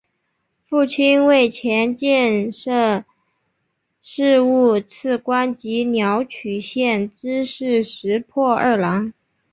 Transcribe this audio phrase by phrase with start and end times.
[0.67, 3.03] 父亲为前建设
[4.01, 9.13] 事务次官及鸟取县知事石破二朗。